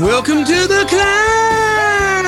[0.00, 2.24] Welcome to the climb.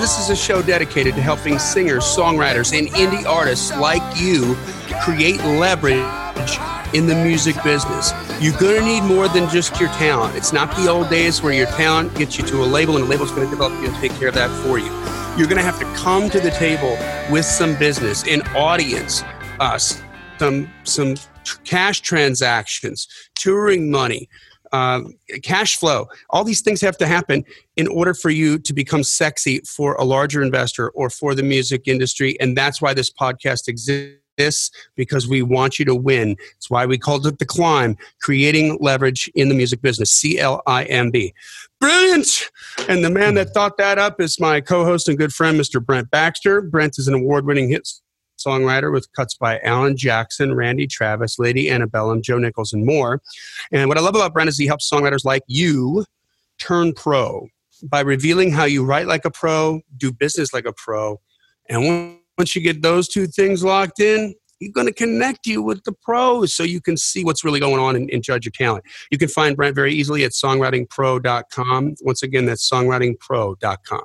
[0.00, 4.56] This is a show dedicated to helping singers, songwriters, and indie artists like you
[5.02, 5.98] create leverage
[6.94, 8.12] in the music business.
[8.40, 10.36] You're going to need more than just your talent.
[10.36, 13.08] It's not the old days where your talent gets you to a label and the
[13.08, 14.92] label's going to develop you and take care of that for you.
[15.36, 16.96] You're going to have to come to the table
[17.32, 19.24] with some business, an audience,
[19.58, 21.16] uh, some some
[21.64, 24.28] cash transactions, touring money,
[24.72, 26.06] um, cash flow.
[26.30, 27.44] All these things have to happen
[27.76, 31.86] in order for you to become sexy for a larger investor or for the music
[31.86, 32.38] industry.
[32.40, 34.20] And that's why this podcast exists
[34.96, 36.36] because we want you to win.
[36.56, 40.62] It's why we called it The Climb, creating leverage in the music business, C L
[40.66, 41.34] I M B.
[41.78, 42.50] Brilliant!
[42.88, 45.84] And the man that thought that up is my co host and good friend, Mr.
[45.84, 46.62] Brent Baxter.
[46.62, 47.88] Brent is an award winning hit
[48.44, 53.20] songwriter with cuts by Alan Jackson, Randy Travis, Lady Antebellum, Joe Nichols, and more.
[53.72, 56.04] And what I love about Brent is he helps songwriters like you
[56.58, 57.48] turn pro
[57.82, 61.20] by revealing how you write like a pro, do business like a pro.
[61.68, 65.82] And once you get those two things locked in, he's going to connect you with
[65.84, 68.84] the pros so you can see what's really going on and, and, judge your talent.
[69.10, 71.94] You can find Brent very easily at songwritingpro.com.
[72.02, 74.02] Once again, that's songwritingpro.com.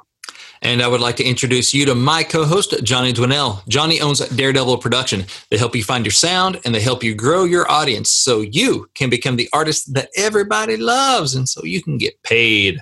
[0.62, 3.68] And I would like to introduce you to my co host, Johnny Dwinell.
[3.68, 5.26] Johnny owns Daredevil Production.
[5.50, 8.90] They help you find your sound and they help you grow your audience so you
[8.96, 12.80] can become the artist that everybody loves and so you can get paid.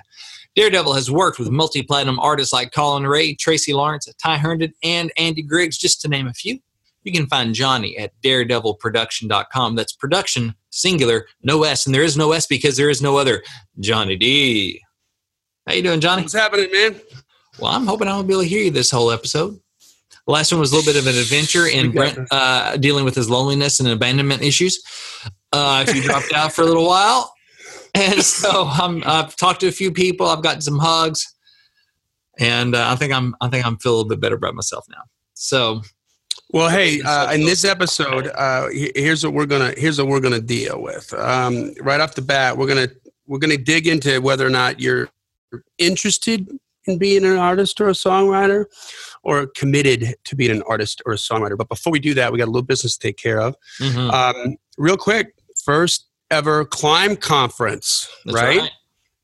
[0.56, 5.10] Daredevil has worked with multi platinum artists like Collin Raye, Tracy Lawrence, Ty Herndon, and
[5.16, 6.60] Andy Griggs, just to name a few.
[7.02, 9.74] You can find Johnny at daredevilproduction.com.
[9.74, 11.86] That's production, singular, no S.
[11.86, 13.42] And there is no S because there is no other
[13.80, 14.80] Johnny D.
[15.66, 16.22] How you doing, Johnny?
[16.22, 17.00] What's happening, man?
[17.58, 19.60] Well, I'm hoping I'll be able to hear you this whole episode.
[20.26, 23.14] The last one was a little bit of an adventure in Brent uh, dealing with
[23.14, 24.82] his loneliness and abandonment issues.
[25.52, 27.34] Uh, if you dropped out for a little while,
[27.94, 30.26] and so I'm, I've talked to a few people.
[30.26, 31.34] I've gotten some hugs,
[32.38, 34.86] and uh, I think I'm I think I'm feeling a little bit better about myself
[34.88, 35.02] now.
[35.34, 35.82] So,
[36.50, 40.40] well, hey, uh, in this episode, uh, here's what we're gonna here's what we're gonna
[40.40, 41.12] deal with.
[41.12, 42.88] Um, right off the bat, we're gonna
[43.26, 45.10] we're gonna dig into whether or not you're
[45.78, 46.48] interested
[46.86, 48.66] in being an artist or a songwriter
[49.22, 51.56] or committed to being an artist or a songwriter.
[51.56, 53.56] But before we do that, we got a little business to take care of.
[53.80, 54.10] Mm-hmm.
[54.10, 55.34] Um, real quick,
[55.64, 58.60] first ever Climb Conference, That's right?
[58.60, 58.70] right.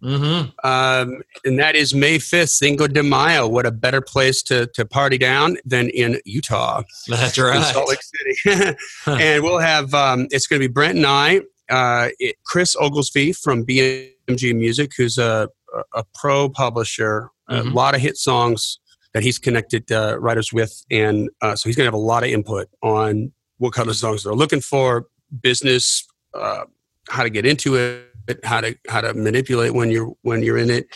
[0.02, 0.66] Mm-hmm.
[0.66, 3.46] Um, and that is May 5th, Cinco de Mayo.
[3.46, 6.82] What a better place to, to party down than in Utah.
[7.06, 7.62] That's right.
[7.72, 8.76] Salt Lake City.
[9.06, 13.32] and we'll have, um, it's going to be Brent and I, uh, it, Chris Oglesby
[13.32, 15.48] from BMG Music, who's a,
[15.94, 17.68] a pro publisher mm-hmm.
[17.68, 18.78] a lot of hit songs
[19.12, 22.22] that he's connected uh, writers with, and uh, so he's going to have a lot
[22.22, 25.06] of input on what kind of songs they're looking for,
[25.42, 26.64] business, uh,
[27.08, 28.06] how to get into it,
[28.44, 30.86] how to how to manipulate when you're when you're in it.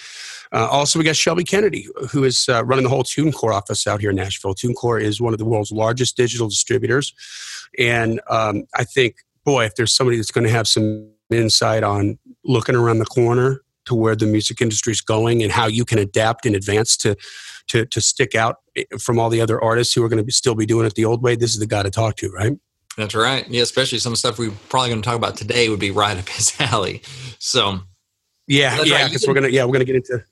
[0.53, 4.01] Uh, also, we got Shelby Kennedy, who is uh, running the whole TuneCore office out
[4.01, 4.55] here in Nashville.
[4.55, 7.13] TuneCore is one of the world's largest digital distributors,
[7.79, 12.19] and um, I think, boy, if there's somebody that's going to have some insight on
[12.45, 15.99] looking around the corner to where the music industry is going and how you can
[15.99, 17.17] adapt in advance to
[17.69, 18.57] to to stick out
[18.99, 21.05] from all the other artists who are going to be, still be doing it the
[21.05, 21.37] old way.
[21.37, 22.53] This is the guy to talk to, right?
[22.97, 23.49] That's right.
[23.49, 26.29] Yeah, especially some stuff we're probably going to talk about today would be right up
[26.29, 27.03] his alley.
[27.39, 27.81] So,
[28.47, 29.29] yeah, yeah, because right.
[29.29, 30.25] we're gonna yeah we're gonna get into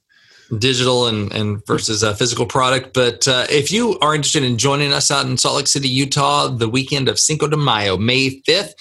[0.58, 2.92] digital and, and versus a physical product.
[2.92, 6.48] But uh, if you are interested in joining us out in Salt Lake City, Utah,
[6.48, 8.74] the weekend of Cinco de Mayo, May 5th,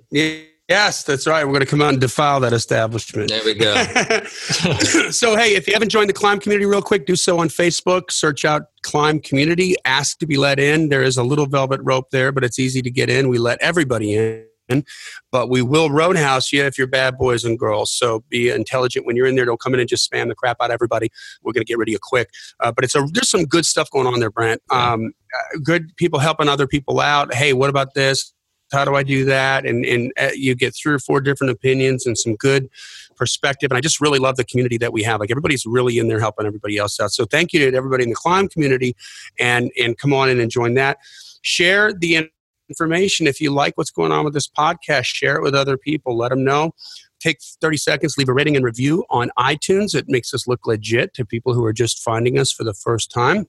[0.10, 0.44] Yeah.
[0.72, 1.44] Yes, that's right.
[1.44, 3.28] We're going to come out and defile that establishment.
[3.28, 3.74] There we go.
[5.12, 8.10] so, hey, if you haven't joined the Climb community, real quick, do so on Facebook.
[8.10, 9.76] Search out Climb community.
[9.84, 10.88] Ask to be let in.
[10.88, 13.28] There is a little velvet rope there, but it's easy to get in.
[13.28, 14.86] We let everybody in,
[15.30, 17.92] but we will roadhouse you if you're bad boys and girls.
[17.92, 19.44] So be intelligent when you're in there.
[19.44, 21.10] Don't come in and just spam the crap out of everybody.
[21.44, 22.30] We're going to get rid of you quick.
[22.62, 24.62] Uh, but it's a, there's some good stuff going on there, Brent.
[24.70, 27.34] Um, uh, good people helping other people out.
[27.34, 28.34] Hey, what about this?
[28.72, 29.66] How do I do that?
[29.66, 32.70] And, and uh, you get three or four different opinions and some good
[33.16, 33.72] perspective.
[33.72, 35.20] And I just really love the community that we have.
[35.20, 37.12] Like everybody's really in there helping everybody else out.
[37.12, 38.96] So thank you to everybody in the climb community
[39.40, 40.98] and, and come on in and join that.
[41.42, 42.30] Share the
[42.70, 43.28] information.
[43.28, 46.18] If you like what's going on with this podcast, share it with other people.
[46.18, 46.74] Let them know.
[47.20, 49.94] take 30 seconds, leave a rating and review on iTunes.
[49.94, 53.12] It makes us look legit to people who are just finding us for the first
[53.12, 53.46] time.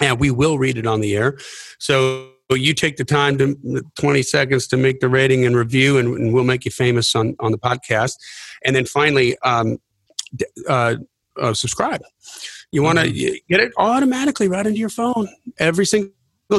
[0.00, 1.38] And we will read it on the air.
[1.78, 6.16] So you take the time to 20 seconds to make the rating and review, and,
[6.16, 8.14] and we'll make you famous on, on the podcast.
[8.64, 9.78] And then finally, um,
[10.68, 10.96] uh,
[11.40, 12.02] uh, subscribe.
[12.70, 13.34] You want to mm-hmm.
[13.48, 15.28] get it automatically right into your phone
[15.58, 16.10] every single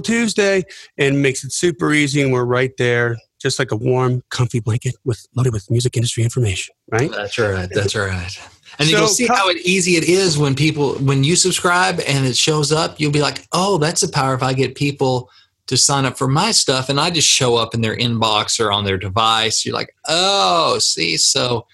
[0.01, 0.63] Tuesday
[0.98, 2.22] and makes it super easy.
[2.22, 6.24] And we're right there, just like a warm, comfy blanket with loaded with music industry
[6.24, 6.74] information.
[6.92, 7.12] Right?
[7.12, 7.69] That's right.
[7.74, 8.39] That's right.
[8.80, 12.36] And so, you'll see how easy it is when people when you subscribe and it
[12.36, 13.00] shows up.
[13.00, 15.30] You'll be like, "Oh, that's the power if I get people."
[15.68, 18.71] To sign up for my stuff and I just show up in their inbox or
[18.71, 19.65] on their device.
[19.65, 21.65] You're like, oh, see, so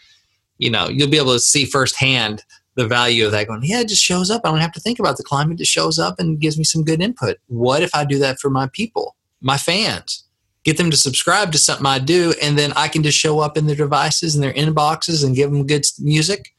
[0.59, 2.44] you know, you'll be able to see firsthand
[2.75, 4.41] the value of that going, yeah, it just shows up.
[4.45, 5.56] I don't have to think about the climate.
[5.56, 7.38] It just shows up and gives me some good input.
[7.47, 10.25] What if I do that for my people, my fans?
[10.63, 13.57] Get them to subscribe to something I do, and then I can just show up
[13.57, 16.53] in their devices and their inboxes and give them good music.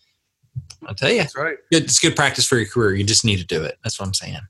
[0.87, 1.57] I'll tell you, that's right.
[1.71, 2.95] It's good practice for your career.
[2.95, 3.79] You just need to do it.
[3.85, 4.41] That's what I'm saying.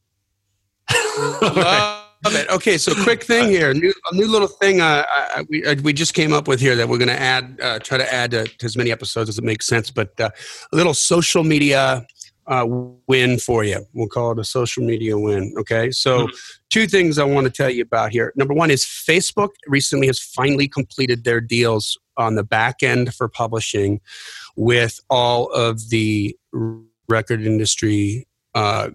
[2.25, 2.51] Love it.
[2.51, 5.95] Okay, so quick thing here, new a new little thing uh, I, we uh, we
[5.95, 8.47] just came up with here that we're going to add, uh, try to add to,
[8.47, 9.91] to, as many episodes as it makes sense.
[9.91, 10.29] But uh,
[10.71, 12.07] a little social media
[12.47, 12.67] uh,
[13.07, 13.87] win for you.
[13.95, 15.55] We'll call it a social media win.
[15.61, 16.37] Okay, so mm-hmm.
[16.69, 18.35] two things I want to tell you about here.
[18.37, 23.29] Number one is Facebook recently has finally completed their deals on the back end for
[23.29, 24.01] publishing
[24.57, 26.37] with all of the
[27.09, 28.91] record industry uh,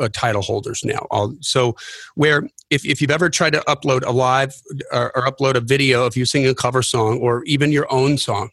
[0.00, 1.06] uh, title holders now.
[1.10, 1.76] I'll, so,
[2.14, 4.54] where if, if you've ever tried to upload a live
[4.92, 8.18] or, or upload a video of you singing a cover song or even your own
[8.18, 8.50] song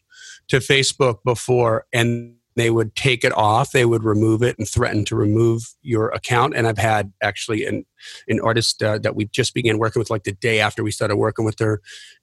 [0.48, 5.04] to Facebook before, and they would take it off, they would remove it and threaten
[5.04, 6.56] to remove your account.
[6.56, 7.86] And I've had actually an
[8.26, 11.16] an artist uh, that we just began working with, like the day after we started
[11.16, 11.80] working with her,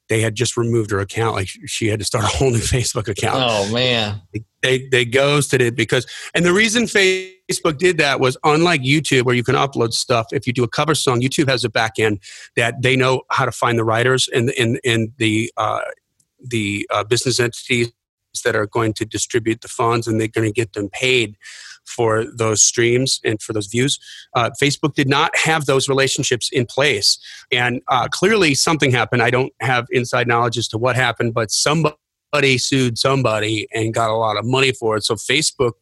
[0.10, 1.36] they had just removed her account.
[1.36, 3.44] Like she had to start a whole new Facebook account.
[3.48, 4.21] Oh man,
[4.62, 7.35] they they ghosted it because, and the reason Facebook
[7.77, 10.27] did that was unlike YouTube, where you can upload stuff.
[10.31, 12.19] If you do a cover song, YouTube has a back end
[12.56, 15.81] that they know how to find the writers and and and the uh,
[16.44, 17.92] the uh, business entities
[18.44, 21.38] that are going to distribute the funds, and they're going to get them paid
[21.86, 24.00] for those streams and for those views.
[24.36, 27.18] Uh, Facebook did not have those relationships in place.
[27.51, 29.21] And uh, clearly something happened.
[29.21, 34.09] I don't have inside knowledge as to what happened, but somebody sued somebody and got
[34.09, 35.03] a lot of money for it.
[35.03, 35.74] So Facebook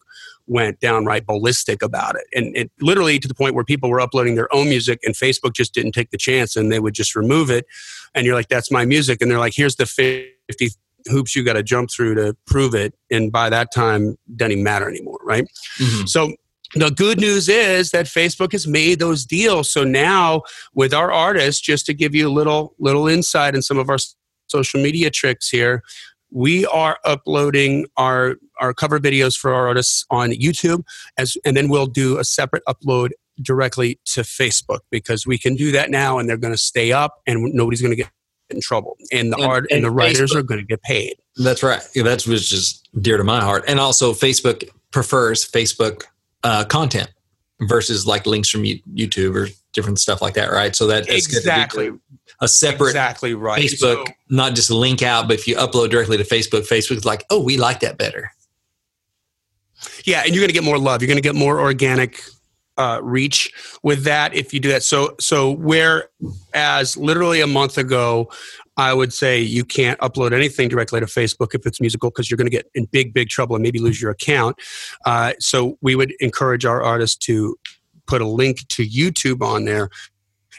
[0.48, 2.24] went downright ballistic about it.
[2.34, 5.54] And it literally to the point where people were uploading their own music and Facebook
[5.54, 7.66] just didn't take the chance and they would just remove it.
[8.14, 9.22] And you're like, that's my music.
[9.22, 10.70] And they're like, here's the 50
[11.08, 12.94] hoops you got to jump through to prove it.
[13.12, 15.46] And by that time, doesn't even matter anymore, right?
[15.80, 16.06] Mm-hmm.
[16.06, 16.34] So
[16.76, 19.72] the good news is that Facebook has made those deals.
[19.72, 20.42] So now
[20.74, 23.98] with our artists, just to give you a little little insight in some of our
[24.48, 25.84] social media tricks here,
[26.32, 30.84] we are uploading our our cover videos for our artists on YouTube
[31.18, 33.10] as and then we'll do a separate upload
[33.42, 37.22] directly to Facebook because we can do that now and they're going to stay up
[37.28, 38.10] and nobody's going to get
[38.50, 40.82] in trouble, and the and, art and, and the writers Facebook, are going to get
[40.84, 41.16] paid.
[41.38, 41.82] That's right.
[41.96, 43.64] Yeah, that's was just dear to my heart.
[43.68, 46.04] And also, Facebook prefers Facebook
[46.44, 47.10] uh, content
[47.62, 50.76] versus like links from YouTube or different stuff like that, right?
[50.76, 51.92] So that exactly
[52.42, 56.18] a separate exactly right Facebook, so, not just link out, but if you upload directly
[56.18, 58.32] to Facebook, Facebook's like, oh, we like that better.
[60.06, 61.02] Yeah, and you're going to get more love.
[61.02, 62.22] You're going to get more organic
[62.78, 63.52] uh, reach
[63.84, 64.84] with that if you do that.
[64.84, 68.32] So so whereas literally a month ago,
[68.78, 72.38] I would say you can't upload anything directly to Facebook if it's musical because you're
[72.38, 74.56] going to get in big big trouble and maybe lose your account.
[75.06, 77.56] Uh, so we would encourage our artists to
[78.08, 79.90] put a link to YouTube on there.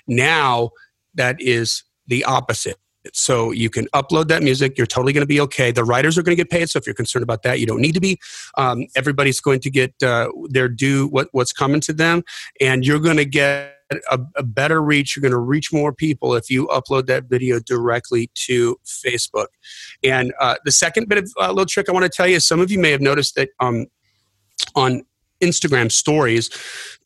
[0.06, 0.70] Now
[1.14, 2.78] that is the opposite.
[3.12, 4.78] So you can upload that music.
[4.78, 5.70] You're totally going to be okay.
[5.70, 6.70] The writers are going to get paid.
[6.70, 8.18] So if you're concerned about that, you don't need to be.
[8.56, 12.22] Um, everybody's going to get uh, their due what, what's coming to them,
[12.60, 13.74] and you're going to get
[14.10, 15.14] a, a, better reach.
[15.14, 19.48] You're going to reach more people if you upload that video directly to Facebook.
[20.02, 22.46] And uh, the second bit of uh, little trick I want to tell you, is
[22.46, 23.86] some of you may have noticed that um,
[24.74, 25.02] on
[25.42, 26.50] Instagram stories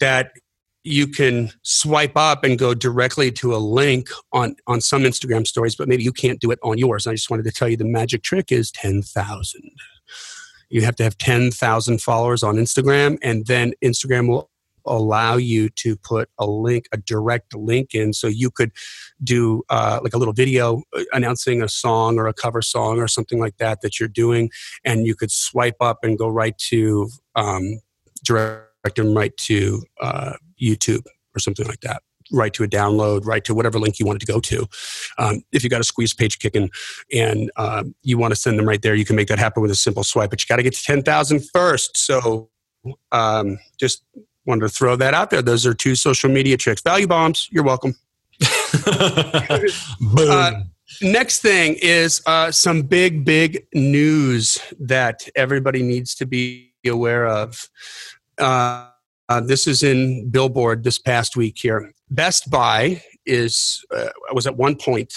[0.01, 0.33] that
[0.89, 5.77] you can swipe up and go directly to a link on on some Instagram stories,
[5.77, 7.07] but maybe you can't do it on yours.
[7.07, 9.71] I just wanted to tell you the magic trick is ten thousand.
[10.71, 14.51] You have to have ten thousand followers on Instagram, and then Instagram will
[14.87, 18.73] allow you to put a link, a direct link in, so you could
[19.23, 23.07] do uh, like a little video uh, announcing a song or a cover song or
[23.07, 24.51] something like that that you're doing,
[24.85, 27.81] and you could swipe up and go right to um,
[28.25, 31.05] direct them right to uh, YouTube
[31.35, 32.03] or something like that.
[32.31, 34.67] right to a download, right to whatever link you want it to go to.
[35.17, 36.69] Um, if you got a squeeze page kicking
[37.13, 39.71] and uh, you want to send them right there, you can make that happen with
[39.71, 40.31] a simple swipe.
[40.31, 41.97] But you got to get to 10,000 first.
[41.97, 42.51] So
[43.13, 44.05] um, just
[44.45, 45.43] wanted to throw that out there.
[45.43, 46.83] Those are two social media tricks.
[46.83, 47.49] Value bombs.
[47.51, 47.95] You're welcome.
[48.85, 50.31] Boom.
[50.31, 50.53] Uh,
[51.03, 57.69] next thing is uh, some big, big news that everybody needs to be aware of.
[58.39, 58.89] Uh,
[59.29, 61.93] uh, this is in Billboard this past week here.
[62.11, 65.13] Best Buy is uh, was at one point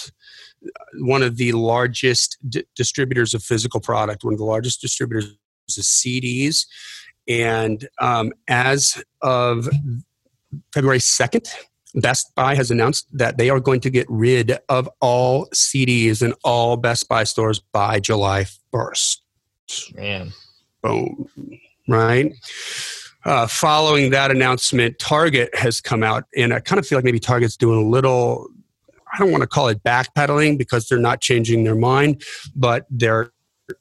[0.64, 5.34] uh, one of the largest d- distributors of physical product, one of the largest distributors
[5.78, 6.66] of CDs,
[7.26, 9.68] and um, as of
[10.74, 11.48] February second,
[11.94, 16.34] Best Buy has announced that they are going to get rid of all CDs in
[16.44, 19.18] all Best Buy stores by July 1st.
[19.94, 20.32] Man.
[20.82, 21.28] Boom.
[21.88, 22.32] Right?
[23.24, 27.20] Uh, following that announcement, Target has come out, and I kind of feel like maybe
[27.20, 28.48] Target's doing a little,
[29.12, 32.22] I don't want to call it backpedaling because they're not changing their mind,
[32.56, 33.30] but they're,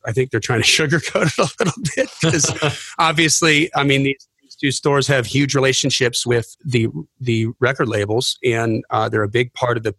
[0.06, 4.56] I think they're trying to sugarcoat it a little bit because obviously, I mean, these
[4.60, 6.88] two stores have huge relationships with the
[7.20, 9.96] the record labels, and uh, they're a big part of the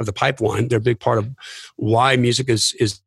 [0.00, 0.66] of the pipeline.
[0.66, 1.30] They're a big part of
[1.76, 3.00] why music is is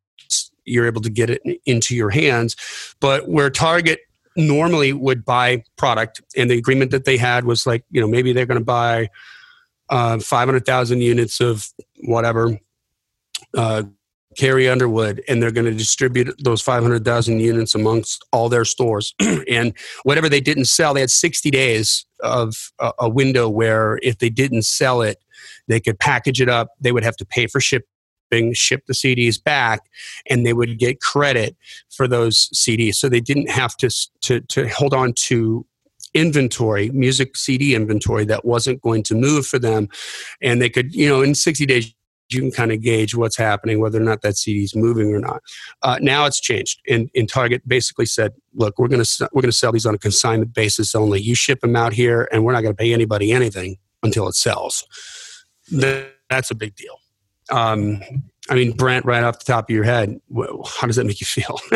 [0.64, 2.56] you're able to get it into your hands.
[3.00, 4.00] But where Target
[4.36, 8.32] normally would buy product, and the agreement that they had was like, you know, maybe
[8.32, 9.08] they're going to buy
[9.90, 11.68] uh, 500,000 units of
[12.02, 12.58] whatever.
[13.56, 13.84] Uh,
[14.36, 19.14] Carrie Underwood, and they're going to distribute those 500,000 units amongst all their stores.
[19.48, 19.72] and
[20.02, 24.30] whatever they didn't sell, they had 60 days of a, a, window where if they
[24.30, 25.18] didn't sell it,
[25.68, 26.70] they could package it up.
[26.80, 27.60] They would have to pay for
[28.34, 29.82] shipping, ship the CDs back,
[30.28, 31.56] and they would get credit
[31.90, 32.94] for those CDs.
[32.94, 33.90] So they didn't have to,
[34.22, 35.66] to, to hold on to
[36.14, 39.88] inventory, music CD inventory that wasn't going to move for them.
[40.40, 41.92] And they could, you know, in 60 days,
[42.30, 45.20] you can kind of gauge what's happening, whether or not that CD is moving or
[45.20, 45.42] not.
[45.82, 49.52] Uh, now it's changed, and, and Target basically said, "Look, we're going to we're going
[49.52, 51.20] to sell these on a consignment basis only.
[51.20, 54.36] You ship them out here, and we're not going to pay anybody anything until it
[54.36, 54.86] sells."
[55.70, 56.96] That's a big deal.
[57.50, 58.02] Um,
[58.50, 60.20] I mean, Brent, right off the top of your head,
[60.66, 61.58] how does that make you feel?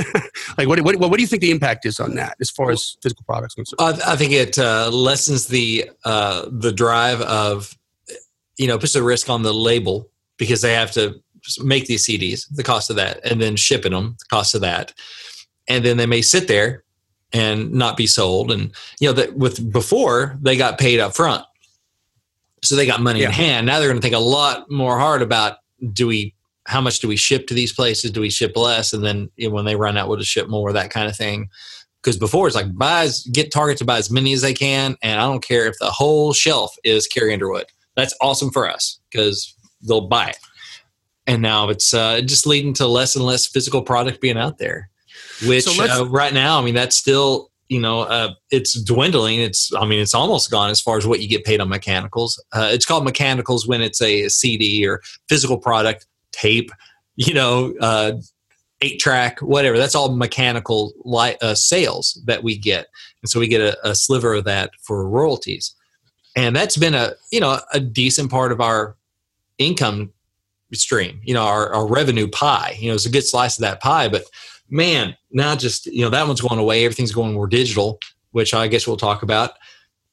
[0.58, 2.98] like, what, what, what, do you think the impact is on that as far as
[3.02, 3.54] physical products?
[3.78, 7.76] I, I think it uh, lessens the uh, the drive of,
[8.58, 11.22] you know, puts the risk on the label because they have to
[11.60, 14.92] make these CDs, the cost of that, and then shipping them, the cost of that,
[15.68, 16.84] and then they may sit there
[17.32, 18.52] and not be sold.
[18.52, 21.44] And you know that with before they got paid up front,
[22.62, 23.26] so they got money yeah.
[23.26, 23.66] in hand.
[23.66, 25.58] Now they're going to think a lot more hard about
[25.92, 26.34] do we
[26.66, 28.10] how much do we ship to these places?
[28.10, 28.92] Do we ship less?
[28.92, 31.16] And then you know, when they run out, we'll just ship more, that kind of
[31.16, 31.48] thing.
[32.02, 34.96] Because before it's like buy as, get Target to buy as many as they can,
[35.02, 37.66] and I don't care if the whole shelf is Carrie Underwood.
[37.96, 39.54] That's awesome for us because
[39.86, 40.38] they'll buy it.
[41.26, 44.90] And now it's uh, just leading to less and less physical product being out there,
[45.46, 49.40] which so uh, right now, I mean, that's still you know uh, it's dwindling.
[49.40, 52.42] It's i mean it's almost gone as far as what you get paid on mechanicals.
[52.52, 56.70] Uh, it's called mechanicals when it's a, a, cd or physical product tape
[57.16, 58.12] you know uh,
[58.80, 59.76] eight track whatever.
[59.76, 62.87] That's all mechanical li- uh, sales that we get.
[63.22, 65.75] And so we get a, a, sliver of that for royalties.
[66.37, 68.96] And that's been a you know a decent part of our
[69.58, 70.12] income
[70.75, 72.76] stream, you know, our, our revenue pie.
[72.78, 74.25] You know, it's a good slice of that pie, but
[74.70, 76.84] man, now just, you know, that one's going away.
[76.84, 77.98] Everything's going more digital,
[78.32, 79.52] which I guess we'll talk about,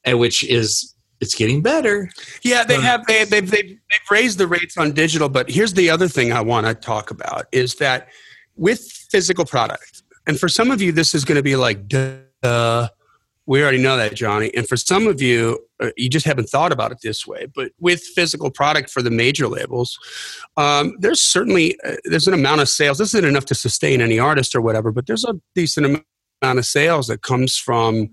[0.03, 2.09] and which is it's getting better.
[2.43, 5.89] Yeah, they have they, they've, they've, they've raised the rates on digital, but here's the
[5.89, 8.09] other thing I want to talk about is that
[8.55, 8.81] with
[9.11, 12.87] physical product, and for some of you, this is going to be like, duh,
[13.47, 14.53] we already know that, Johnny.
[14.55, 17.47] And for some of you, uh, you just haven't thought about it this way.
[17.53, 19.97] But with physical product for the major labels,
[20.57, 22.97] um, there's certainly uh, there's an amount of sales.
[22.97, 26.65] This isn't enough to sustain any artist or whatever, but there's a decent amount of
[26.65, 28.09] sales that comes from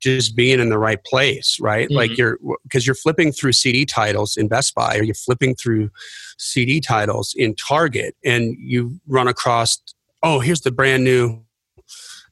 [0.00, 1.86] just being in the right place, right?
[1.86, 1.96] Mm-hmm.
[1.96, 5.90] Like you're because you're flipping through CD titles in Best Buy, or you're flipping through
[6.38, 9.78] CD titles in Target, and you run across,
[10.22, 11.44] oh, here's the brand new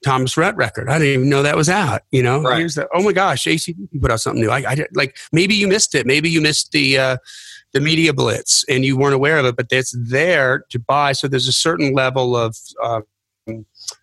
[0.04, 0.88] Thomas Rhett record.
[0.88, 2.02] I didn't even know that was out.
[2.10, 2.58] You know, right.
[2.58, 4.50] here's the oh my gosh, ACDC put out something new.
[4.50, 6.06] I, I like maybe you missed it.
[6.06, 7.16] Maybe you missed the uh,
[7.72, 11.12] the media blitz and you weren't aware of it, but it's there to buy.
[11.12, 13.00] So there's a certain level of uh,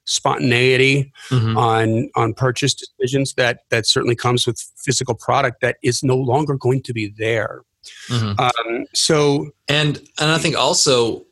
[0.06, 1.58] spontaneity mm-hmm.
[1.58, 6.56] on on purchase decisions that that certainly comes with physical product that is no longer
[6.56, 7.62] going to be there.
[8.10, 8.40] Mm-hmm.
[8.40, 11.26] Um, so and and I think also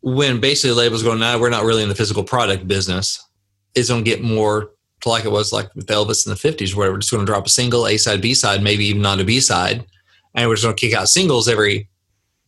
[0.00, 3.24] when basically labels go, now we're not really in the physical product business
[3.78, 4.70] is going to get more
[5.06, 7.46] like it was like with Elvis in the 50s, where we're just going to drop
[7.46, 9.84] a single, A side, B side, maybe even not a B side.
[10.34, 11.88] and we're just going to kick out singles every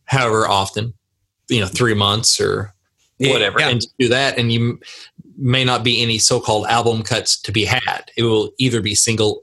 [0.04, 0.92] however often,
[1.48, 2.74] you know, three months or
[3.18, 3.68] whatever, yeah.
[3.68, 4.38] and do that.
[4.38, 4.80] And you
[5.36, 8.10] may not be any so-called album cuts to be had.
[8.16, 9.42] It will either be single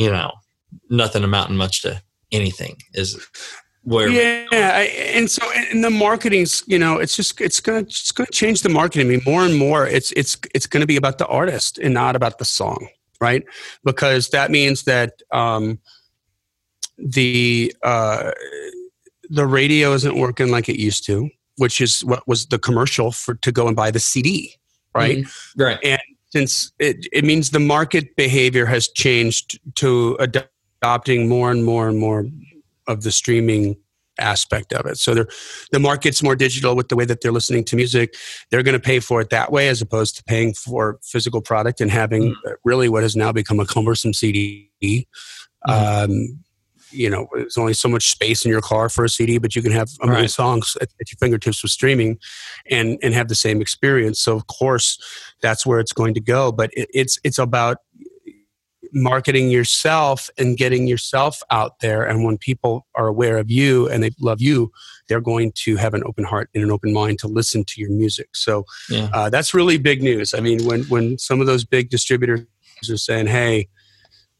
[0.00, 0.32] You know,
[0.88, 2.00] nothing amounting much to
[2.32, 3.22] anything is
[3.82, 4.82] where yeah I,
[5.14, 8.70] and so in the marketing's you know it's just it's gonna it's gonna change the
[8.70, 9.06] marketing.
[9.06, 12.16] I mean more and more it's it's it's gonna be about the artist and not
[12.16, 12.88] about the song
[13.20, 13.44] right?
[13.84, 15.78] Because that means that um
[16.96, 18.30] the uh
[19.28, 23.34] the radio isn't working like it used to which is what was the commercial for
[23.34, 24.54] to go and buy the cd
[24.94, 25.18] right?
[25.18, 25.62] Mm-hmm.
[25.62, 25.78] right.
[25.84, 31.88] And since it, it means the market behavior has changed to adopting more and more
[31.88, 32.26] and more
[32.86, 33.76] of the streaming
[34.18, 34.98] aspect of it.
[34.98, 35.24] So
[35.72, 38.14] the market's more digital with the way that they're listening to music.
[38.50, 41.80] They're going to pay for it that way as opposed to paying for physical product
[41.80, 42.54] and having mm.
[42.64, 44.70] really what has now become a cumbersome CD.
[44.82, 45.06] Mm.
[45.68, 46.44] Um,
[46.90, 49.62] you know, there's only so much space in your car for a CD, but you
[49.62, 50.30] can have a million right.
[50.30, 52.18] songs at, at, your fingertips with streaming,
[52.70, 54.20] and and have the same experience.
[54.20, 54.98] So of course,
[55.40, 56.52] that's where it's going to go.
[56.52, 57.78] But it, it's it's about
[58.92, 62.04] marketing yourself and getting yourself out there.
[62.04, 64.70] And when people are aware of you and they love you,
[65.08, 67.90] they're going to have an open heart and an open mind to listen to your
[67.90, 68.28] music.
[68.34, 69.08] So yeah.
[69.12, 70.34] uh, that's really big news.
[70.34, 72.46] I mean, when when some of those big distributors
[72.88, 73.68] are saying, "Hey,"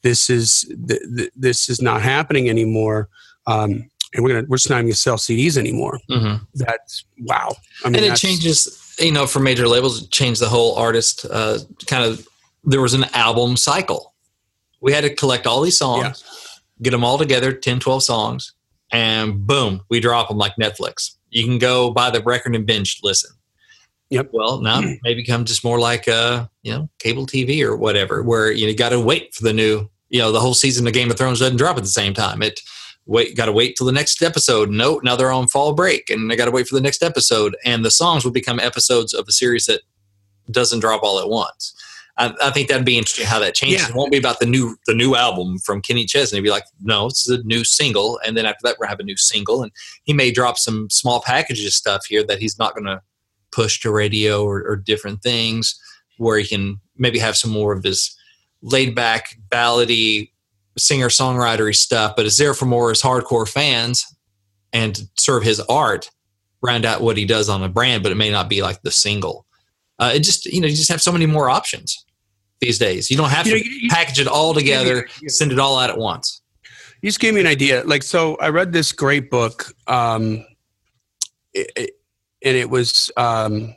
[0.02, 3.08] this is th- th- this is not happening anymore.
[3.46, 6.00] Um, and we're gonna we're just not even gonna sell CDs anymore.
[6.10, 6.44] Mm-hmm.
[6.54, 7.54] That's wow.
[7.84, 11.26] I mean, and it changes, you know, for major labels, it changed the whole artist
[11.30, 12.26] uh, kind of.
[12.64, 14.14] There was an album cycle.
[14.80, 16.82] We had to collect all these songs, yeah.
[16.82, 18.54] get them all together, 10, 12 songs,
[18.92, 21.16] and boom, we drop them like Netflix.
[21.30, 23.30] You can go buy the record and binge listen.
[24.10, 24.30] Yep.
[24.32, 28.50] Well, now maybe become just more like uh, you know, cable TV or whatever, where
[28.50, 31.16] you got to wait for the new, you know, the whole season of Game of
[31.16, 32.42] Thrones doesn't drop at the same time.
[32.42, 32.60] It
[33.06, 34.68] wait, got to wait till the next episode.
[34.68, 37.56] No, now they're on fall break, and they got to wait for the next episode.
[37.64, 39.82] And the songs will become episodes of a series that
[40.50, 41.72] doesn't drop all at once.
[42.18, 43.82] I, I think that'd be interesting how that changes.
[43.82, 43.88] Yeah.
[43.90, 46.38] It won't be about the new the new album from Kenny Chesney.
[46.38, 49.00] It'd be like, no, it's a new single, and then after that, we're gonna have
[49.00, 49.70] a new single, and
[50.02, 53.00] he may drop some small packages stuff here that he's not going to
[53.52, 55.78] push to radio or, or different things
[56.18, 58.16] where he can maybe have some more of his
[58.62, 60.30] laid back ballady
[60.76, 64.04] singer songwritery stuff, but it's there for more as hardcore fans
[64.72, 66.10] and to serve his art,
[66.62, 68.90] round out what he does on a brand, but it may not be like the
[68.90, 69.46] single.
[69.98, 72.04] Uh, it just you know you just have so many more options
[72.60, 73.10] these days.
[73.10, 75.28] You don't have to you package it all together, yeah.
[75.28, 76.40] send it all out at once.
[77.02, 77.82] You just gave me an idea.
[77.84, 79.72] Like so, I read this great book.
[79.86, 80.44] Um,
[81.52, 81.96] it,
[82.42, 83.74] and it was um,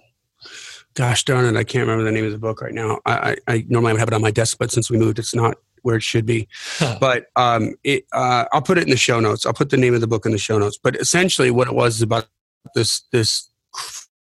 [0.95, 2.99] gosh darn it, I can't remember the name of the book right now.
[3.05, 3.13] I,
[3.47, 5.95] I, I normally have it on my desk, but since we moved, it's not where
[5.95, 6.47] it should be.
[6.77, 6.97] Huh.
[6.99, 9.45] But um, it, uh, I'll put it in the show notes.
[9.45, 10.77] I'll put the name of the book in the show notes.
[10.81, 12.27] But essentially, what it was is about
[12.75, 13.49] this this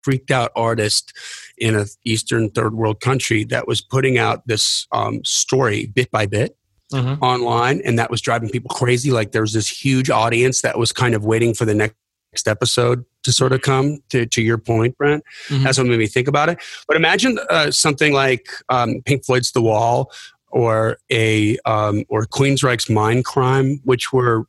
[0.04, 1.14] freaked out artist
[1.58, 6.26] in a eastern third world country that was putting out this um, story bit by
[6.26, 6.58] bit.
[6.94, 7.24] Mm-hmm.
[7.24, 10.92] online and that was driving people crazy like there was this huge audience that was
[10.92, 11.96] kind of waiting for the next
[12.34, 15.64] next episode to sort of come to, to your point brent mm-hmm.
[15.64, 16.60] that's what made me think about it.
[16.88, 20.12] But imagine uh, something like um, pink floyd's the wall
[20.52, 24.46] or a um, or queensryche's Mindcrime, which were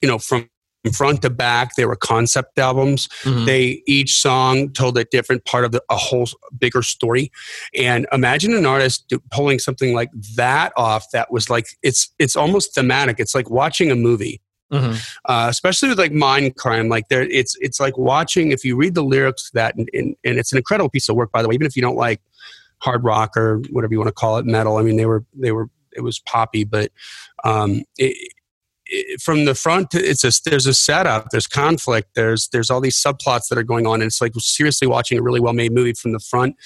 [0.00, 0.48] you know from
[0.92, 3.08] front to back they were concept albums.
[3.22, 3.44] Mm-hmm.
[3.44, 6.26] they each song told a different part of the, a whole
[6.58, 7.30] bigger story.
[7.76, 12.74] And imagine an artist pulling something like that off that was like it's it's almost
[12.74, 13.20] thematic.
[13.20, 14.40] It's like watching a movie
[14.72, 14.92] mm-hmm.
[15.26, 19.04] uh, especially with like mindcrime like there it's it's like watching if you read the
[19.04, 21.54] lyrics to that and, and, and it's an incredible piece of work by the way
[21.54, 22.20] even if you don't like
[22.78, 25.52] hard rock or whatever you want to call it metal i mean they were they
[25.52, 26.90] were it was poppy but
[27.44, 28.16] um, it,
[29.20, 33.48] from the front it's a there's a setup there's conflict there's there's all these subplots
[33.48, 36.12] that are going on and it's like seriously watching a really well made movie from
[36.12, 36.56] the front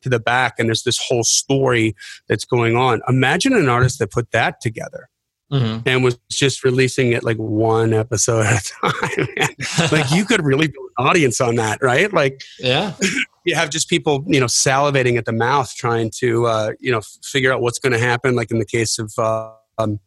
[0.00, 1.94] to the back and there's this whole story
[2.28, 5.08] that's going on imagine an artist that put that together
[5.52, 5.86] mm-hmm.
[5.86, 10.68] and was just releasing it like one episode at a time like you could really
[10.68, 12.94] build an audience on that right like yeah
[13.44, 17.00] you have just people you know salivating at the mouth trying to uh, you know
[17.22, 20.00] figure out what's going to happen like in the case of uh, um,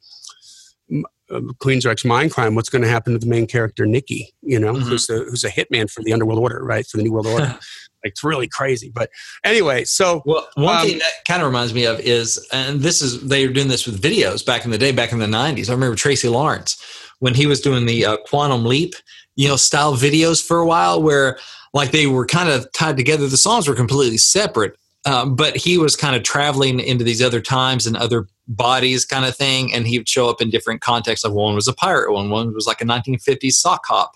[1.31, 4.89] Queensryche's Mindcrime, what's going to happen to the main character, Nikki, you know, mm-hmm.
[4.89, 6.85] who's, a, who's a hitman for the Underworld Order, right?
[6.85, 7.59] For the New World Order.
[8.03, 8.91] it's really crazy.
[8.93, 9.09] But
[9.43, 10.21] anyway, so.
[10.25, 13.47] Well, one um, thing that kind of reminds me of is, and this is, they
[13.47, 15.69] were doing this with videos back in the day, back in the 90s.
[15.69, 16.81] I remember Tracy Lawrence
[17.19, 18.95] when he was doing the uh, Quantum Leap,
[19.35, 21.37] you know, style videos for a while where
[21.73, 23.27] like they were kind of tied together.
[23.27, 24.75] The songs were completely separate.
[25.05, 29.25] Um, but he was kind of traveling into these other times and other bodies kind
[29.25, 32.11] of thing and he would show up in different contexts like one was a pirate
[32.11, 34.15] one one was like a 1950s sock hop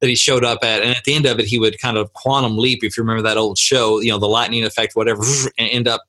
[0.00, 2.12] that he showed up at and at the end of it he would kind of
[2.14, 5.22] quantum leap if you remember that old show you know the lightning effect whatever
[5.58, 6.02] and end up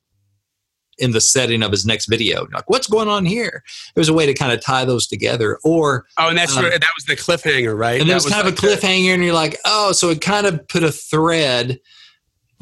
[0.97, 2.47] in the setting of his next video.
[2.54, 3.63] Like what's going on here?
[3.95, 6.63] It was a way to kind of tie those together or oh and that's um,
[6.63, 7.99] that was the cliffhanger right?
[7.99, 10.21] and that was, was kind like of a cliffhanger and you're like oh so it
[10.21, 11.80] kind of put a thread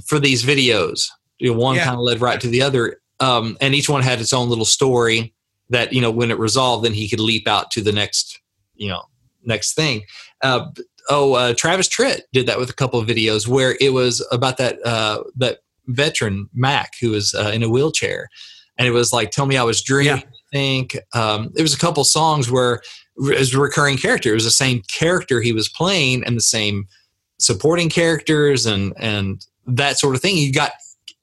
[0.06, 1.08] for these videos.
[1.38, 1.86] You know, one yeah.
[1.86, 4.66] kind of led right to the other um, and each one had its own little
[4.66, 5.34] story
[5.70, 8.40] that you know when it resolved then he could leap out to the next
[8.76, 9.04] you know
[9.44, 10.04] next thing.
[10.42, 10.66] Uh,
[11.10, 14.58] oh uh, travis tritt did that with a couple of videos where it was about
[14.58, 18.30] that uh, that veteran mac who was uh, in a wheelchair
[18.78, 20.24] and it was like tell me i was dreaming yeah.
[20.24, 22.82] i think um, there was a couple songs where
[23.18, 26.42] it was a recurring character it was the same character he was playing and the
[26.42, 26.88] same
[27.40, 30.72] supporting characters and and that sort of thing you got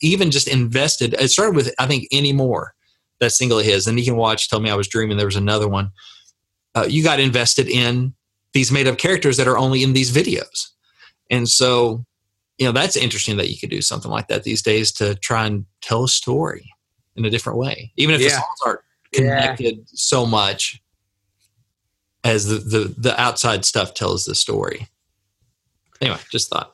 [0.01, 1.14] even just invested.
[1.14, 2.75] It started with I think anymore
[3.20, 4.49] that single of his, and you can watch.
[4.49, 5.16] Tell me I was dreaming.
[5.16, 5.90] There was another one.
[6.75, 8.14] Uh, you got invested in
[8.57, 10.71] these made up characters that are only in these videos,
[11.31, 12.07] and so
[12.57, 15.45] you know that's interesting that you could do something like that these days to try
[15.45, 16.73] and tell a story
[17.16, 18.29] in a different way, even if yeah.
[18.29, 18.81] the songs aren't
[19.12, 19.85] connected yeah.
[19.92, 20.81] so much
[22.25, 24.88] as the, the the outside stuff tells the story.
[26.01, 26.73] Anyway, just thought.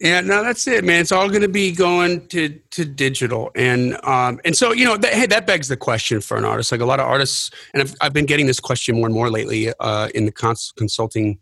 [0.00, 1.02] Yeah, no, that's it, man.
[1.02, 4.96] It's all going to be going to to digital, and um, and so you know,
[4.96, 6.72] that, hey, that begs the question for an artist.
[6.72, 9.28] Like a lot of artists, and I've I've been getting this question more and more
[9.28, 11.38] lately uh, in the cons- consulting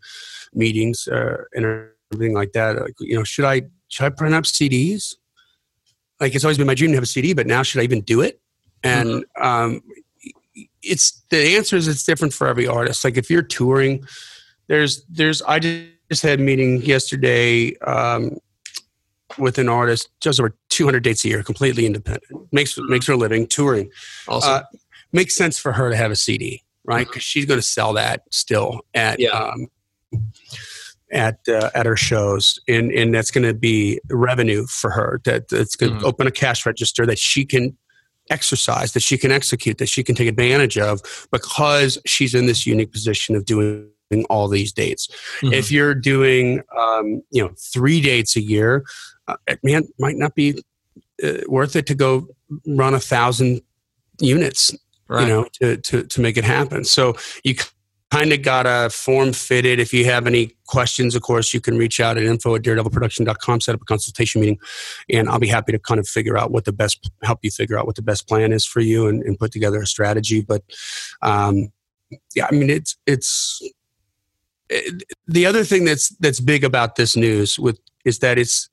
[0.53, 2.75] meetings uh, and everything like that.
[2.81, 5.15] Like, you know, should I should I print up CDs?
[6.19, 8.01] Like it's always been my dream to have a CD, but now should I even
[8.01, 8.41] do it?
[8.83, 9.47] And mm-hmm.
[9.47, 9.81] um,
[10.81, 13.05] it's the answer is it's different for every artist.
[13.05, 14.05] Like if you're touring,
[14.67, 17.77] there's there's I just had a meeting yesterday.
[17.79, 18.37] Um,
[19.37, 22.51] with an artist, just over 200 dates a year, completely independent.
[22.51, 23.91] Makes makes her a living touring.
[24.27, 24.53] Awesome.
[24.53, 24.61] Uh,
[25.11, 27.07] makes sense for her to have a CD, right?
[27.07, 29.29] Because she's going to sell that still at yeah.
[29.29, 29.67] um,
[31.11, 35.21] at uh, at her shows, and and that's going to be revenue for her.
[35.25, 36.07] That that's going to mm-hmm.
[36.07, 37.77] open a cash register that she can
[38.29, 42.65] exercise, that she can execute, that she can take advantage of because she's in this
[42.65, 43.89] unique position of doing
[44.29, 45.07] all these dates.
[45.41, 45.53] Mm-hmm.
[45.53, 48.85] If you're doing, um, you know, three dates a year,
[49.27, 50.63] uh, man, might not be
[51.23, 52.27] uh, worth it to go
[52.65, 53.61] run a thousand
[54.19, 54.75] units,
[55.07, 55.21] right.
[55.21, 56.83] you know, to, to, to make it happen.
[56.83, 57.55] So you
[58.11, 59.79] kind of got a form fitted.
[59.79, 63.61] If you have any questions, of course, you can reach out at info at daredevilproduction.com,
[63.61, 64.59] set up a consultation meeting,
[65.09, 67.77] and I'll be happy to kind of figure out what the best, help you figure
[67.77, 70.41] out what the best plan is for you and, and put together a strategy.
[70.41, 70.63] But,
[71.21, 71.71] um,
[72.35, 73.73] yeah, I mean, it's, it's, it,
[75.27, 78.69] the other thing that's, that's big about this news with, is that it's,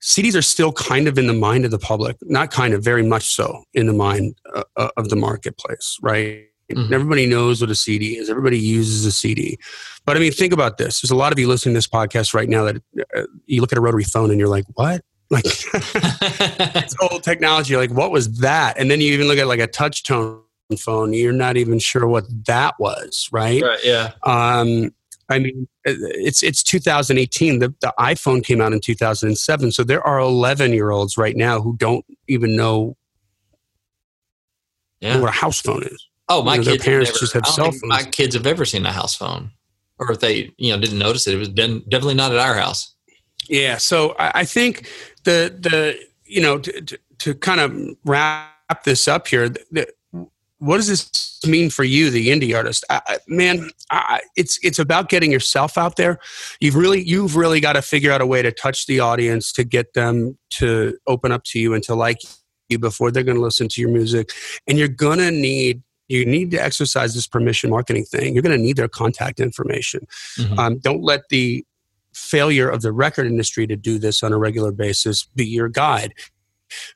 [0.00, 3.02] CDs are still kind of in the mind of the public, not kind of, very
[3.02, 6.48] much so in the mind uh, uh of the marketplace, right?
[6.72, 6.92] Mm-hmm.
[6.92, 8.28] Everybody knows what a CD is.
[8.28, 9.58] Everybody uses a CD.
[10.04, 11.00] But I mean, think about this.
[11.00, 12.76] There's a lot of you listening to this podcast right now that
[13.16, 15.02] uh, you look at a rotary phone and you're like, what?
[15.30, 17.76] Like, it's old technology.
[17.76, 18.78] Like, what was that?
[18.78, 20.42] And then you even look at like a touch tone
[20.78, 21.12] phone.
[21.14, 23.62] You're not even sure what that was, right?
[23.62, 23.78] Right.
[23.82, 24.12] Yeah.
[24.24, 24.90] Um,
[25.30, 27.58] I mean, uh, it's it's 2018.
[27.58, 29.72] The, the iPhone came out in 2007.
[29.72, 32.96] So there are 11 year olds right now who don't even know
[35.00, 35.20] Yeah.
[35.20, 36.08] what a house phone is.
[36.28, 38.46] Oh, my You know, their kids parents never, just have cell think My kids have
[38.46, 39.50] ever seen a house phone,
[39.98, 42.54] or if they, you know, didn't notice it, it was den- definitely not at our
[42.54, 42.94] house.
[43.48, 43.76] Yeah.
[43.78, 44.88] So I, I think
[45.24, 49.48] the the you know to, to, to kind of wrap this up here.
[49.48, 49.88] The,
[50.58, 52.84] what does this mean for you, the indie artist?
[52.90, 56.18] I, man, I, it's it's about getting yourself out there.
[56.60, 59.64] You've really you've really got to figure out a way to touch the audience to
[59.64, 62.18] get them to open up to you and to like
[62.68, 64.32] you before they're going to listen to your music.
[64.66, 68.34] And you're going to need you need to exercise this permission marketing thing.
[68.34, 70.06] You're going to need their contact information.
[70.38, 70.58] Mhm.
[70.58, 71.64] Um, don't let the
[72.14, 76.14] failure of the record industry to do this on a regular basis be your guide.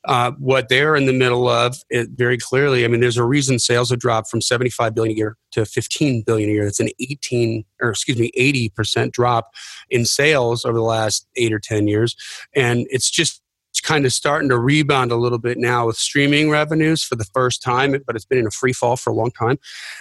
[0.05, 3.59] Uh, what they're in the middle of, it very clearly, I mean, there's a reason
[3.59, 6.65] sales have dropped from 75 billion a year to 15 billion a year.
[6.65, 9.51] That's an 18, or excuse me, 80% drop
[9.91, 12.17] in sales over the last eight or 10 years.
[12.55, 13.43] And it's just
[13.83, 17.63] kind of starting to rebound a little bit now with streaming revenues for the first
[17.63, 19.59] time, but it's been in a free fall for a long time.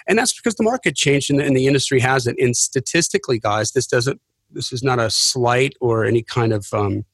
[0.07, 2.39] And that's because the market changed and the, and the industry hasn't.
[2.39, 4.21] And statistically, guys, this doesn't
[4.53, 7.05] this is not a slight or any kind of um,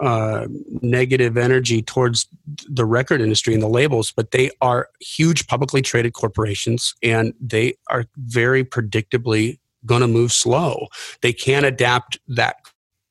[0.00, 0.46] uh,
[0.82, 2.26] negative energy towards
[2.68, 7.74] the record industry and the labels, but they are huge publicly traded corporations and they
[7.88, 10.86] are very predictably going to move slow.
[11.20, 12.56] They can't adapt that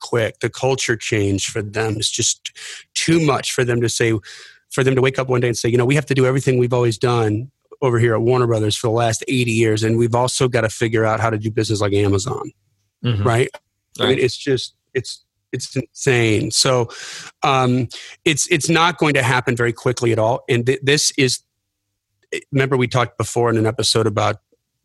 [0.02, 0.40] quick.
[0.40, 2.52] The culture change for them is just
[2.96, 4.14] too much for them to say,
[4.72, 6.26] for them to wake up one day and say, you know, we have to do
[6.26, 9.98] everything we've always done over here at Warner Brothers for the last 80 years, and
[9.98, 12.52] we've also got to figure out how to do business like Amazon
[13.06, 13.24] Mhm.
[13.24, 13.50] right?
[14.00, 16.52] I mean, it's just it's it's insane.
[16.52, 16.90] So
[17.44, 17.88] um,
[18.26, 20.44] it's it's not going to happen very quickly at all.
[20.50, 21.42] And th- this is
[22.52, 24.38] remember we talked before in an episode about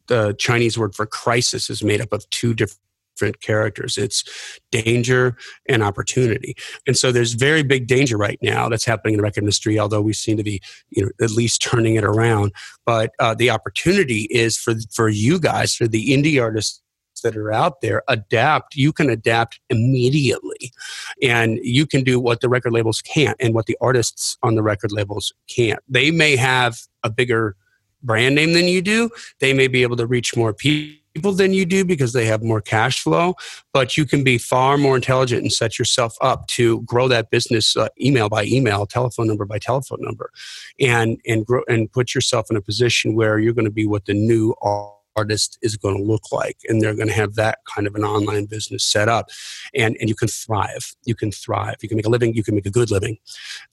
[0.07, 3.97] the Chinese word for crisis is made up of two different characters.
[3.97, 4.25] It's
[4.71, 5.37] danger
[5.69, 6.57] and opportunity.
[6.87, 10.03] And so there's very big danger right now that's happening in the record industry, although
[10.03, 12.53] we seem to be, you know, at least turning it around.
[12.85, 16.83] But uh, the opportunity is for for you guys, for the indie artists
[17.25, 20.73] that are out there adapt you can adapt immediately.
[21.21, 24.63] And you can do what the record labels can't and what the artists on the
[24.63, 25.81] record labels can't.
[25.89, 27.57] They may have a bigger
[28.03, 29.11] brand name than you do.
[29.41, 32.61] They may be able to reach more people than you do because they have more
[32.61, 33.35] cash flow
[33.73, 37.77] but you can be far more intelligent and set yourself up to grow that business
[37.77, 40.33] uh, email by email telephone number by telephone number
[40.81, 44.07] and and grow and put yourself in a position where you're going to be what
[44.07, 44.57] the new
[45.17, 48.05] artist is going to look like and they're going to have that kind of an
[48.05, 49.31] online business set up
[49.75, 52.55] and and you can thrive you can thrive you can make a living you can
[52.55, 53.17] make a good living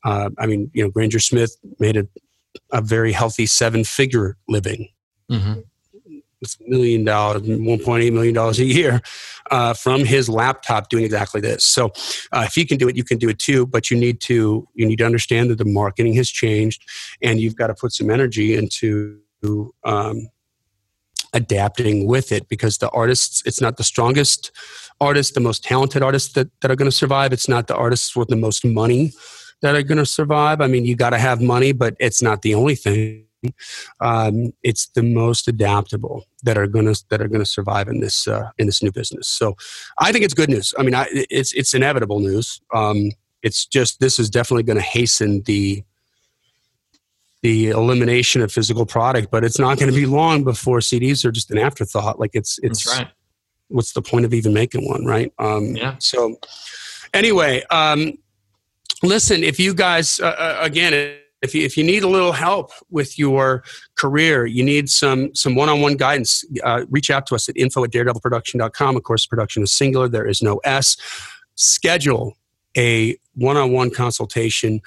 [0.03, 2.07] uh, i mean you know granger smith made a,
[2.71, 4.87] a very healthy seven figure living
[5.31, 5.63] Mhm.
[6.41, 8.99] it's million dollars, one point eight million dollars a year
[9.49, 11.63] uh, from his laptop doing exactly this.
[11.63, 11.91] So
[12.31, 13.65] uh, if he can do it, you can do it too.
[13.65, 16.83] But you need to you need to understand that the marketing has changed,
[17.21, 19.19] and you've got to put some energy into
[19.85, 20.27] um,
[21.33, 24.51] adapting with it because the artists it's not the strongest
[24.99, 27.33] artists the most talented artists that, that are going to survive.
[27.33, 29.11] It's not the artists with the most money
[29.61, 30.61] that are going to survive.
[30.61, 33.25] I mean you got to have money but it's not the only thing.
[34.01, 37.99] Um, it's the most adaptable that are going to that are going to survive in
[37.99, 39.27] this uh, in this new business.
[39.27, 39.55] So
[39.97, 40.73] i think it's good news.
[40.77, 42.61] I mean I, it's it's inevitable news.
[42.73, 45.83] Um, it's just this is definitely going to hasten the
[47.41, 51.31] the elimination of physical product, but it's not going to be long before CDs are
[51.31, 52.19] just an afterthought.
[52.19, 53.07] Like it's it's That's right.
[53.69, 55.33] what's the point of even making one, right?
[55.39, 55.95] Um, Yeah.
[55.99, 56.35] So
[57.13, 58.17] anyway, um,
[59.01, 61.17] listen, if you guys uh, uh, again.
[61.43, 63.63] If you, if you need a little help with your
[63.95, 67.89] career, you need some some one-on-one guidance, uh, reach out to us at info at
[67.89, 68.95] daredevilproduction.com.
[68.95, 70.07] Of course, production is singular.
[70.07, 70.97] There is no S.
[71.55, 72.37] Schedule
[72.77, 74.81] a one-on-one consultation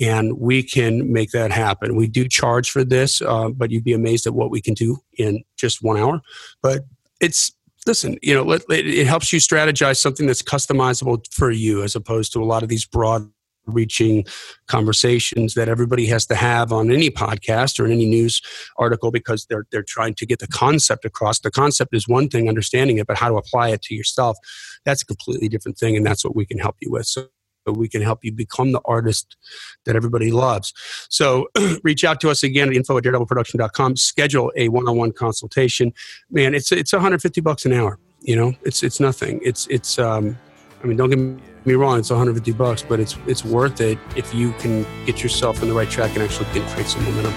[0.00, 1.96] and we can make that happen.
[1.96, 4.98] We do charge for this, uh, but you'd be amazed at what we can do
[5.18, 6.20] in just one hour.
[6.62, 6.82] But
[7.20, 7.52] it's
[7.86, 12.32] listen, you know, it, it helps you strategize something that's customizable for you, as opposed
[12.32, 13.30] to a lot of these broad
[13.66, 14.24] reaching
[14.66, 18.42] conversations that everybody has to have on any podcast or in any news
[18.76, 21.40] article because they're they're trying to get the concept across.
[21.40, 24.36] The concept is one thing, understanding it, but how to apply it to yourself,
[24.84, 27.06] that's a completely different thing, and that's what we can help you with.
[27.06, 27.28] So
[27.72, 29.36] we can help you become the artist
[29.84, 30.72] that everybody loves.
[31.08, 31.48] So
[31.82, 33.96] reach out to us again at info at daredevilproduction.com.
[33.96, 35.92] Schedule a one-on-one consultation.
[36.30, 37.98] Man, it's it's 150 bucks an hour.
[38.20, 39.40] You know, it's it's nothing.
[39.42, 40.38] It's it's um,
[40.82, 41.18] I mean, don't get
[41.66, 45.62] me wrong, it's 150 bucks, but it's it's worth it if you can get yourself
[45.62, 47.32] on the right track and actually create some momentum.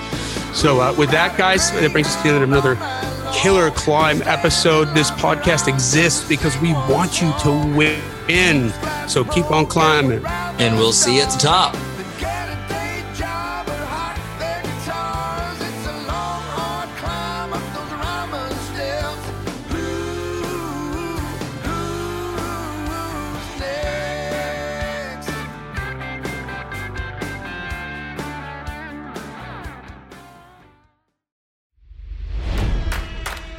[0.54, 2.76] So uh, with that, guys, that brings us to the end of another
[3.34, 4.94] killer climb episode.
[4.94, 8.72] This podcast exists because we want you to win.
[9.08, 10.26] So keep on climbing.
[10.26, 11.76] And we'll see you at the top.